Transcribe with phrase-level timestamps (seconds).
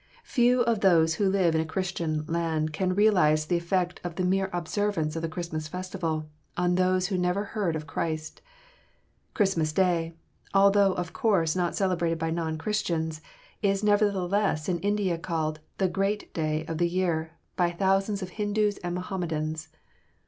[0.23, 4.23] Few of those who live in a Christian land can realize the effect of the
[4.23, 6.27] mere observance of the Christmas festival
[6.57, 8.41] on those who never heard of Christ.
[9.35, 10.15] Christmas Day,
[10.55, 13.21] although of course not celebrated by non Christians,
[13.61, 15.19] is nevertheless called in India
[15.77, 19.67] "the great day of the year," by thousands of Hindus and Mohammedans.